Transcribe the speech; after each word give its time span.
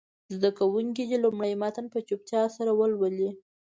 زده 0.35 0.49
کوونکي 0.59 1.03
دې 1.09 1.17
لومړی 1.23 1.53
متن 1.61 1.85
په 1.93 1.99
چوپتیا 2.07 2.41
سره 2.55 2.71
ولولي. 2.79 3.29